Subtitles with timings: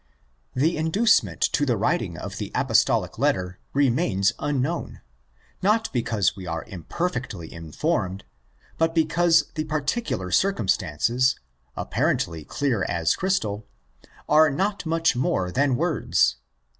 [0.55, 5.01] The inducement to the writing of the Apostolic letter remains unknown;
[5.61, 8.23] not because we are imper fectly informed,
[8.79, 11.35] but because the particular circum stances,
[11.75, 13.67] apparently clear as crystal,
[14.27, 16.37] are not much more than words.